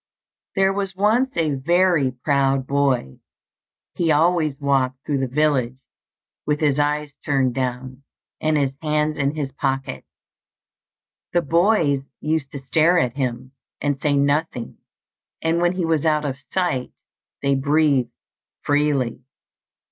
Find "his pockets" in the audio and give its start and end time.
9.35-10.07